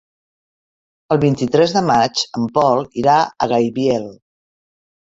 El 1.15 1.19
vint-i-tres 1.25 1.75
de 1.77 1.83
maig 1.91 2.25
en 2.41 2.49
Pol 2.57 2.85
irà 3.05 3.21
a 3.47 3.51
Gaibiel. 3.55 4.15